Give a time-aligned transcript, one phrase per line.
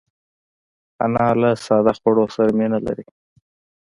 [1.03, 3.05] انا له ساده خوړو سره مینه لري